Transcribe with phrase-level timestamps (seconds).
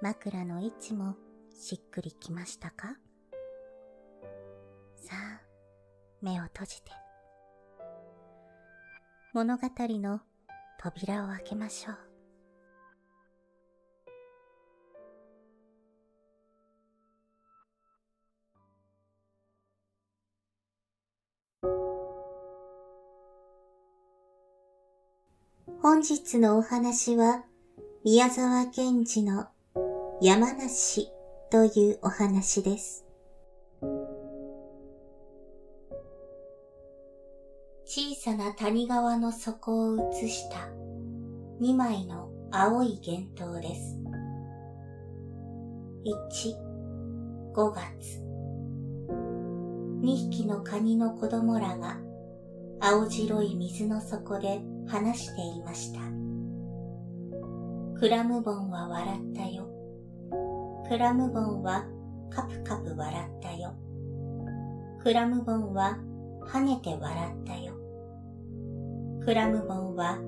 [0.00, 1.16] 枕の位置も
[1.52, 2.96] しっくりきましたか？
[4.94, 5.40] さあ、
[6.22, 6.92] 目を閉じて。
[9.32, 10.20] 物語の
[10.78, 11.96] 扉を開けましょう。
[25.82, 27.42] 本日のお話は、
[28.04, 29.48] 宮沢賢治の
[30.20, 31.12] 山梨
[31.48, 33.06] というお話です。
[37.84, 40.56] 小さな谷川の底を映した
[41.60, 43.96] 2枚の青い幻灯です。
[46.04, 48.20] 1、5月。
[50.02, 52.00] 2匹のカニの子供らが
[52.80, 56.00] 青白い水の底で話していました。
[58.00, 59.77] クラムボンは笑ったよ。
[60.88, 61.84] クラムボンは
[62.30, 63.74] カプカプ笑ったよ。
[65.02, 65.98] クラムボンは
[66.46, 67.74] 跳ねて笑ったよ。
[69.24, 70.18] クラムボンは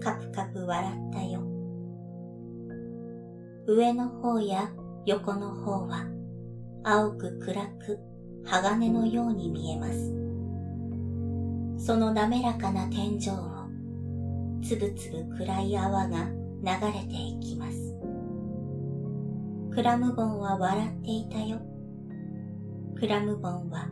[0.00, 1.42] カプカプ笑ったよ。
[3.66, 4.70] 上の方や
[5.06, 6.06] 横の方は
[6.84, 7.98] 青く暗く
[8.44, 10.12] 鋼のように見えます。
[11.86, 13.62] その滑らかな天井を
[14.62, 17.91] つぶつぶ暗い泡が流れていきます。
[19.74, 21.58] クラムボンは笑っていたよ。
[23.00, 23.88] クラムボンは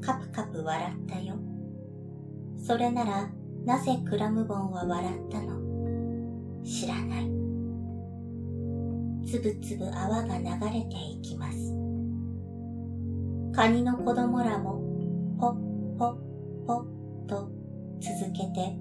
[0.00, 1.34] カプカプ笑ったよ。
[2.56, 3.28] それなら
[3.64, 5.60] なぜクラムボンは笑ったの？
[6.62, 7.24] 知らない。
[9.26, 11.74] つぶつぶ泡が流れていきます。
[13.52, 14.80] カニの子供らも
[15.40, 15.54] ポッ
[15.98, 16.14] ポッ
[16.64, 17.50] ポッと
[18.00, 18.78] 続けて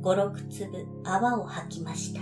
[0.00, 2.20] 五六粒泡を吐きました。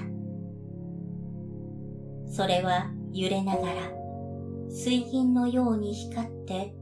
[2.33, 3.99] それは揺れながら
[4.71, 6.75] 水銀のように光って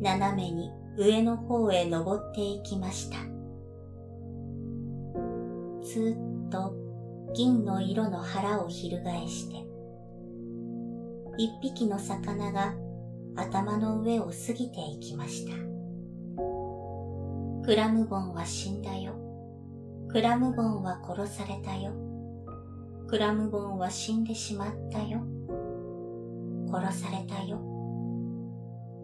[0.00, 3.18] 斜めに上の方へ登っていきました。
[5.82, 6.16] ず
[6.46, 6.74] っと
[7.34, 9.66] 銀の色の腹を翻して、
[11.38, 12.74] 一匹の魚が
[13.36, 15.52] 頭の上を過ぎていきました。
[17.64, 19.14] クラムボンは死んだよ。
[20.08, 21.92] クラムボンは殺されたよ。
[23.06, 25.20] クラムボンは死んでしまったよ。
[26.72, 27.60] 殺されたよ。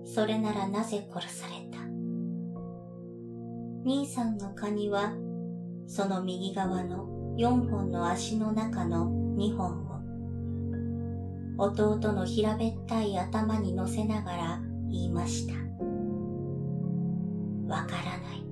[0.05, 1.79] それならなぜ殺された？
[3.85, 5.13] 兄さんのカニは、
[5.87, 7.07] その右側の
[7.37, 9.85] 4本の足の中の2本
[11.59, 15.55] を、弟の平べったい頭に乗せながら言いました。
[17.69, 18.45] わからない。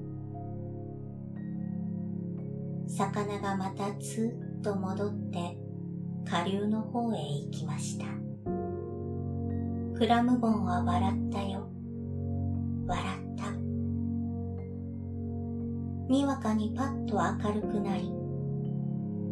[2.89, 5.59] 魚がまたつっと戻って
[6.25, 8.24] 下流の方へ行きました。
[9.97, 11.69] クラムボンは笑ったよ。
[12.87, 13.51] 笑った。
[16.13, 18.13] にわかにパッと明るくなり、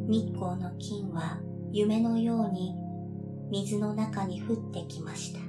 [0.08, 1.40] 日光の金は
[1.72, 2.74] 夢のように
[3.50, 5.40] 水の中に降ってきました。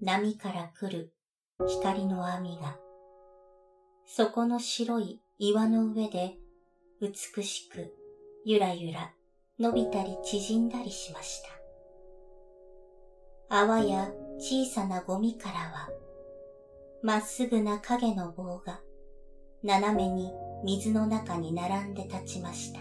[0.00, 1.12] 波から来る
[1.66, 2.78] 光の網が、
[4.06, 6.36] そこの白い岩の上で
[7.00, 7.92] 美しく
[8.44, 9.12] ゆらゆら
[9.58, 11.57] 伸びたり縮んだりしました。
[13.50, 15.88] 泡や小さなゴミからは、
[17.02, 18.80] まっすぐな影の棒が
[19.62, 20.30] 斜めに
[20.64, 22.80] 水の中に並んで立ちました。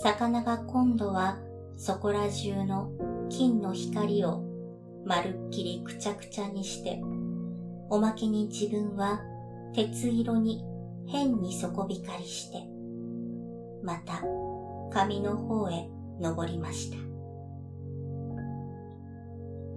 [0.00, 1.38] 魚が今度は
[1.76, 2.92] そこら中の
[3.28, 4.44] 金の光を
[5.04, 7.00] まるっきりくちゃくちゃにして
[7.90, 9.20] おまけに自分は
[9.74, 10.64] 鉄色に
[11.08, 12.58] 変に底光りして、
[13.82, 14.22] また
[14.92, 15.88] 上の方へ
[16.20, 17.11] 登りました。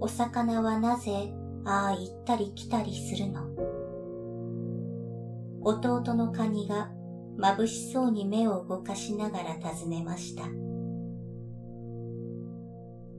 [0.00, 1.32] お魚はなぜ
[1.64, 3.42] ああ行ったり来たりするの？
[5.62, 6.90] 弟のカニが
[7.38, 10.44] 眩しそうに目を動かしながら尋ねました。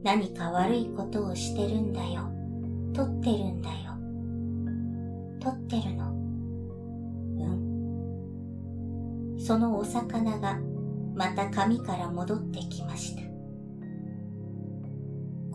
[0.03, 2.31] 何か悪いことをしてるんだよ。
[2.93, 3.75] 取ってるんだよ。
[5.41, 6.11] 取ってるの？
[9.35, 9.39] うん。
[9.39, 10.57] そのお魚が
[11.15, 13.26] また紙から戻ってきました。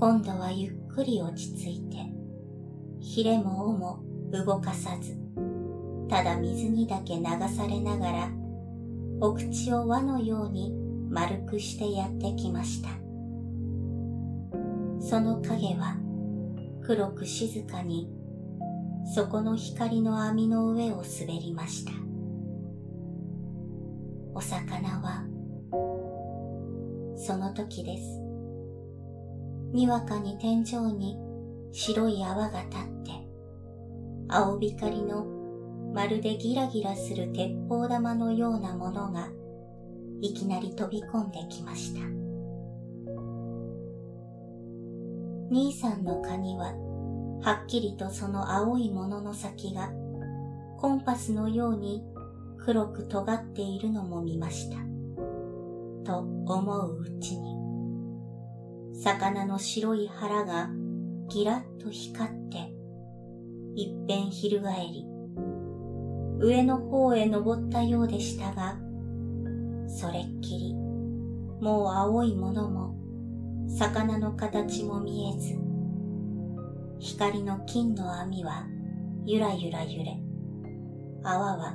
[0.02, 1.96] 今度はゆっくり落ち着いて、
[2.99, 4.02] ひれも尾も
[4.32, 5.16] 動かさず、
[6.08, 7.22] ただ水にだけ流
[7.56, 8.28] されながら、
[9.20, 10.75] お口を輪のように
[11.08, 12.88] 丸くしてやってきました。
[14.99, 15.96] その影は
[16.84, 18.10] 黒く静かに
[19.14, 21.93] そこの光の網の上を滑りました。
[24.34, 25.25] お魚は
[27.16, 28.22] その時です。
[29.73, 31.19] にわかに天井に
[31.73, 33.11] 白い泡が立って、
[34.29, 35.25] 青光の
[35.95, 39.29] まるでギラギラする鉄砲玉のようなものが
[40.21, 42.01] いきなり飛び込んできました。
[45.51, 46.73] 兄さんのカニは
[47.43, 49.91] はっきりとその青いものの先が
[50.79, 52.03] コンパスのように
[52.59, 54.77] 黒く尖っているのも見ました。
[56.05, 57.51] と思ううちに
[59.02, 60.70] 魚の白い腹が
[61.28, 62.72] ギラッと光って、
[63.75, 65.04] 一遍翻り、
[66.38, 68.76] 上の方へ登ったようでしたが、
[69.88, 72.94] それっきり、もう青いものも、
[73.76, 75.58] 魚の形も見えず、
[77.00, 78.69] 光の金の網は
[79.25, 80.16] ゆらゆら揺れ、
[81.25, 81.75] 泡は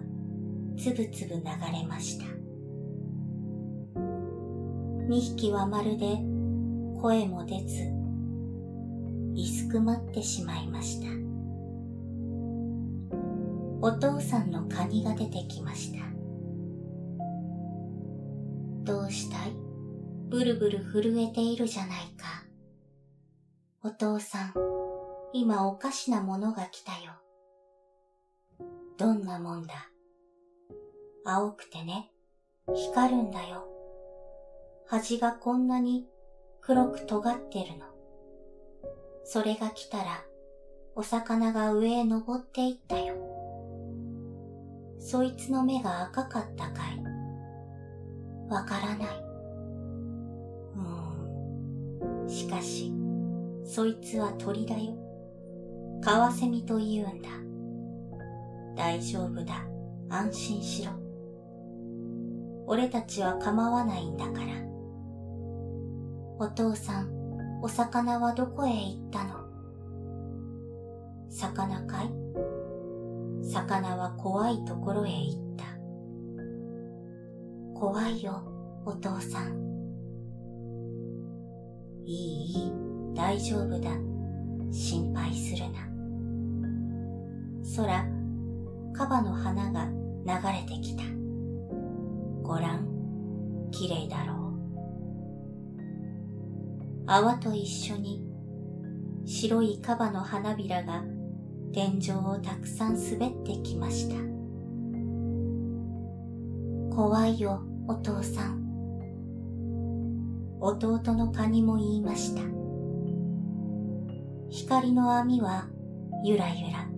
[0.77, 1.41] つぶつぶ流
[1.74, 2.25] れました。
[5.09, 6.19] 二匹はまるで
[7.02, 7.92] 声も出ず、
[9.36, 11.08] いすくまってしまいました。
[13.82, 16.00] お父さんのカニが出てきました。
[18.84, 19.54] どうしたい？
[20.30, 22.44] ブルブル震えているじゃないか。
[23.84, 24.54] お父さん、
[25.34, 27.14] 今おかしなものが来たよ。
[28.98, 29.74] どんなもんだ？
[31.24, 32.12] 青くてね、
[32.74, 33.68] 光るんだよ。
[34.88, 36.08] 端がこんなに
[36.68, 37.86] 黒く尖ってるの。
[39.24, 40.25] それが来たら、
[40.96, 43.16] お魚が上へ登っていったよ。
[45.00, 47.02] そいつの目が赤かったかい
[48.50, 49.08] わからない。
[50.75, 52.30] うーん。
[52.30, 52.92] しかし、
[53.63, 54.94] そいつは鳥だよ。
[56.04, 57.30] カワセミと言うんだ。
[58.75, 59.66] 大丈夫だ。
[60.10, 60.92] 安心しろ。
[62.66, 64.76] 俺たちは構わないんだから。
[66.39, 67.10] お父さん、
[67.63, 69.48] お魚はどこへ行ったの？
[71.30, 72.12] 魚かい？
[73.44, 75.66] 魚は怖いところへ行った。
[77.80, 78.44] 怖いよ、
[78.86, 79.57] お父さん。
[82.06, 82.16] いい、
[82.66, 82.72] いい、
[83.16, 83.89] 大丈夫だ。
[84.72, 85.80] 心配するな。
[87.75, 88.06] 空、
[88.94, 91.03] カバの花が流れてきた。
[92.44, 92.88] ごらん、
[93.72, 94.47] 綺麗だろう。
[97.10, 98.22] 泡と一緒に
[99.26, 101.06] 白いカバの花びらが
[101.74, 104.16] 天井をたくさん滑ってきました。
[106.94, 108.68] 怖いよ、お父さん。
[110.60, 112.42] 弟のカニも言いました。
[114.50, 115.70] 光の網は
[116.26, 116.90] ゆらゆら、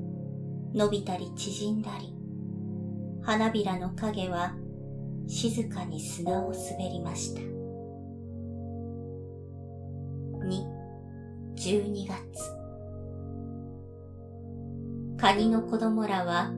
[0.73, 2.15] 伸びたり縮んだり、
[3.21, 4.55] 花びらの影は
[5.27, 7.58] 静かに砂を滑りました。
[11.59, 12.15] 12月
[15.19, 16.53] カニの子供らは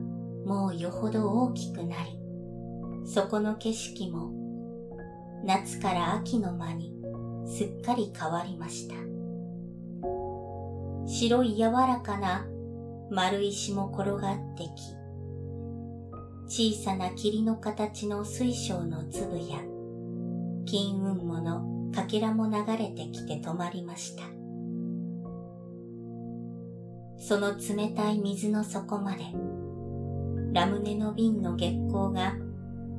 [0.46, 2.20] もうよほど大きくなり、
[3.04, 4.30] そこの景色も
[5.44, 6.94] 夏から秋の間に
[7.48, 8.94] すっかり変わりました。
[11.04, 12.46] 白い柔らかな
[13.10, 14.62] 丸石も転がって
[16.46, 19.58] き、小さな霧の形の水晶の粒や
[20.64, 24.41] 金雲母のかけらも流れてきて止まりました。
[27.22, 29.22] その冷たい水の底まで、
[30.52, 32.34] ラムネの瓶の月光が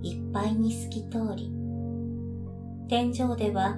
[0.01, 1.51] いっぱいに透き通り、
[2.87, 3.75] 天井では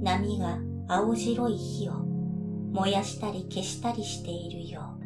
[0.00, 1.94] 波が青白い火を
[2.70, 4.96] 燃やしたり消したりしているよ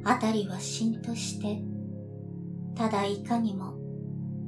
[0.00, 0.08] う。
[0.08, 1.60] あたりはしんとして
[2.76, 3.74] ただいかにも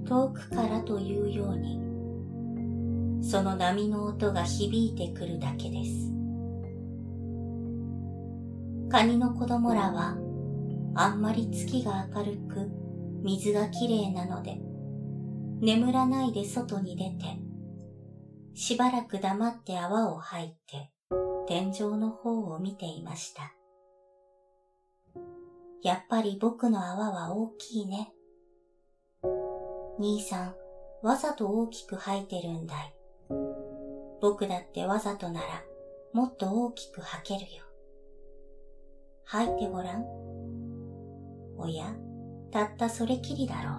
[0.07, 6.16] 遠くからというようにその波の音が響いてくるだけです。
[8.91, 10.17] カニの子供らは
[10.95, 12.71] あんまり月が明るく
[13.23, 14.59] 水がきれいなので
[15.61, 17.47] 眠らないで外に出て
[18.55, 20.91] しばらく黙って泡を吐いて
[21.47, 23.53] 天井の方を見ていました。
[25.83, 28.13] やっぱり僕の泡は大きいね。
[29.99, 30.55] 兄さん、
[31.03, 32.95] わざと大きく吐いてるんだい。
[34.21, 35.63] 僕だってわざとなら
[36.13, 37.66] もっと大きく吐けるよ。
[39.29, 40.05] 吐いてごらん。
[41.59, 41.97] おや、
[42.53, 43.73] たったそれきりだろ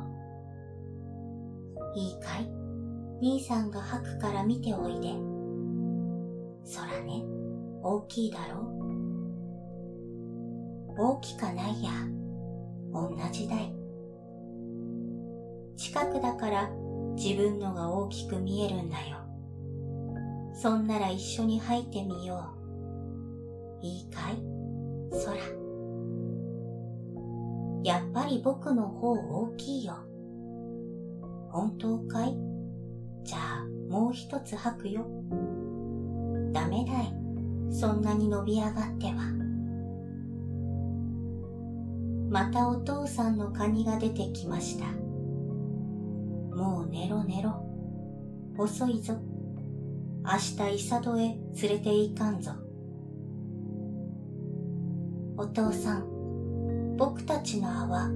[1.94, 1.98] う。
[1.98, 2.52] いいかい？
[3.22, 5.14] 兄さんが吐くから見ておいで。
[6.66, 7.24] そらね、
[7.82, 8.68] 大きいだろう。
[10.98, 11.92] 大きかないや、
[12.92, 13.74] 同じだい。
[15.78, 16.70] 近くだから
[17.16, 19.20] 自分のが大きく見えるんだよ。
[20.54, 22.54] そんなら一緒に吐いてみよ
[23.82, 23.86] う。
[23.86, 24.57] いいかい？
[25.12, 25.36] 空。
[27.84, 29.94] やっぱり僕の方大きいよ。
[31.50, 32.38] 本当かい？
[33.24, 35.06] じゃあもう一つ吐くよ。
[36.52, 37.14] ダメだい。
[37.72, 39.34] そんなに伸び上がっては。
[42.30, 44.86] またお父さんのカニが出てきました。
[46.56, 47.64] もう寝ろ寝ろ。
[48.58, 49.14] 遅いぞ。
[50.24, 52.52] 明日イサドへ連れて行かんぞ。
[55.38, 58.10] お父さん、僕たちの泡、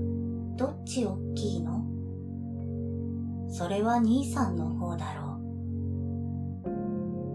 [0.58, 1.86] どっちおっきいの？
[3.50, 5.40] それは兄さんの方だろ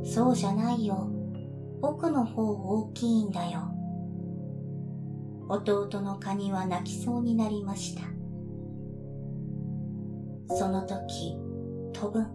[0.02, 0.06] う。
[0.06, 1.08] そうじゃないよ。
[1.80, 3.60] 僕の方大きいんだよ。
[5.48, 8.02] 弟のカニは泣きそうになりました。
[10.56, 11.36] その時、
[11.92, 12.26] 飛ぶ。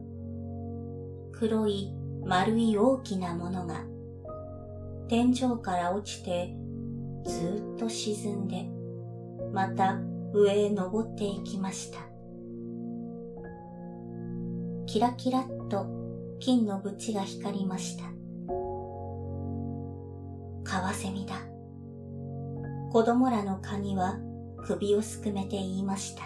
[1.33, 1.93] 黒い
[2.25, 3.83] 丸い大きなものが
[5.09, 6.55] 天井から落ちて
[7.25, 8.69] ずっと沈んで
[9.53, 9.99] また
[10.33, 11.99] 上へ登っていきました。
[14.85, 15.87] キラキラっと
[16.39, 18.05] 金の縁が光りました。
[20.63, 21.35] カワセミだ。
[22.91, 24.19] 子供らのカニは
[24.65, 26.23] 首をすくめて言いました。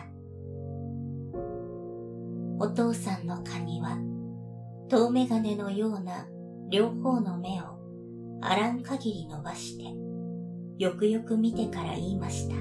[2.60, 3.98] お父さんのカニは
[4.90, 6.28] 遠眼鏡のような
[6.70, 7.66] 両方の目を
[8.42, 9.84] あらん限り伸ばして、
[10.78, 12.56] よくよく見てから言いました。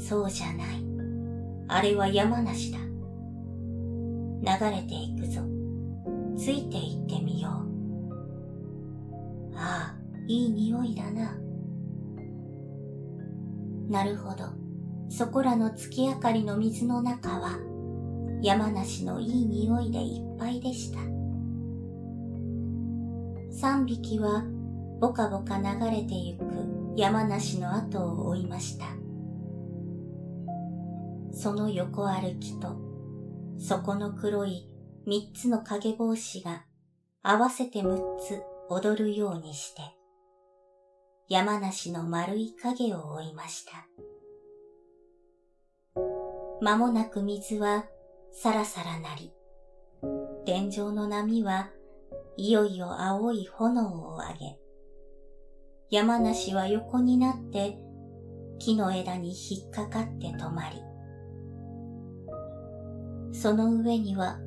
[0.00, 0.84] そうじゃない。
[1.68, 2.78] あれは山梨だ。
[2.78, 5.40] 流れていくぞ。
[6.36, 7.52] ついて行ってみよう。
[9.56, 11.38] ああ、いい匂いだな。
[13.88, 14.44] なるほど。
[15.08, 17.58] そこらの月明かりの水の中は、
[18.42, 20.98] 山梨のいい匂いでいっぱいでした。
[23.50, 24.42] 三匹は
[25.02, 26.44] ぼかぼか流れてゆく
[26.96, 28.84] 山梨の後を追いました。
[31.32, 32.76] その横歩きと、
[33.58, 34.70] そこの黒い
[35.04, 36.66] 三つの影帽子が
[37.20, 39.82] 合わせて六つ踊るようにして、
[41.28, 43.72] 山梨の丸い影を追いました。
[46.60, 47.86] 間もなく水は
[48.30, 49.32] さらさらなり、
[50.46, 51.70] 天井の波は
[52.36, 54.61] いよいよ青い炎を上げ、
[55.92, 57.76] 山梨は横になって
[58.58, 60.82] 木の枝に引っかかって止まり、
[63.38, 64.38] その上には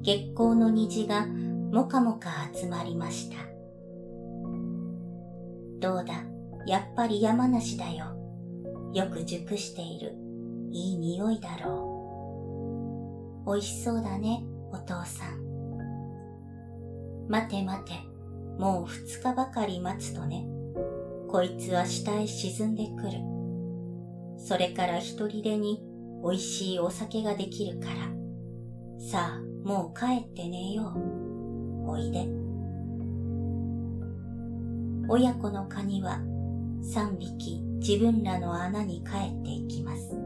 [0.00, 3.36] 月光の虹がもかもか集まりました。
[5.78, 6.24] どうだ、
[6.66, 8.06] やっぱり山梨だよ。
[8.94, 10.14] よく熟している。
[10.70, 13.50] いい匂いだろう。
[13.50, 14.42] おいしそうだね、
[14.72, 15.44] お父さん。
[17.28, 17.92] 待て待て、
[18.58, 20.48] もう二日ばかり待つとね、
[21.34, 23.18] こいつは下へ沈んでくる。
[24.38, 25.82] それから一人でに
[26.22, 27.94] おいしいお酒ができるから。
[29.00, 31.90] さあ、もう帰って寝よう。
[31.90, 32.28] おいで。
[35.08, 36.20] 親子のカニは
[36.80, 40.16] 三匹自分らの穴に帰っていきます。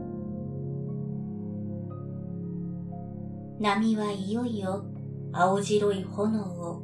[3.59, 4.85] 波はいよいよ
[5.33, 6.83] 青白い炎を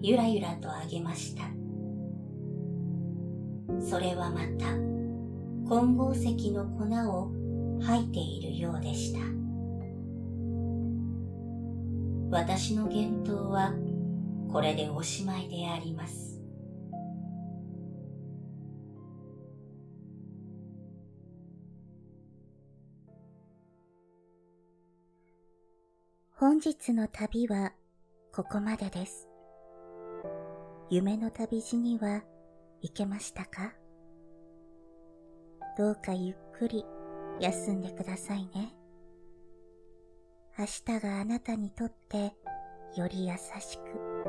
[0.00, 1.63] ゆらゆらと上げました。
[3.84, 4.72] それはまた
[5.68, 7.30] 混合石の粉を
[7.82, 9.20] 吐いているようでした。
[12.30, 13.72] 私の言動は
[14.50, 16.40] これでおしまいであります。
[26.36, 27.72] 本日の旅は
[28.32, 29.28] ここまでです。
[30.90, 32.22] 夢の旅路には
[32.84, 33.72] 行けましたか？
[35.78, 36.84] どうかゆっくり
[37.40, 38.76] 休んでくださいね。
[40.58, 42.34] 明日があなたにとって
[42.94, 44.28] より優しく、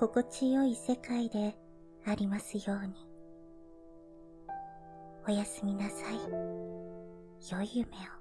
[0.00, 1.56] 心地よい世界で
[2.04, 3.08] ありますように。
[5.28, 6.16] おやすみなさい。
[7.52, 8.19] 良い夢を。